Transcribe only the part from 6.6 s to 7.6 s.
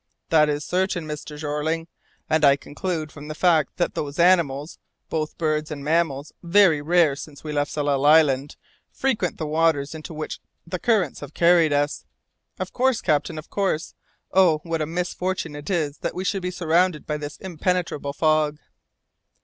rare since we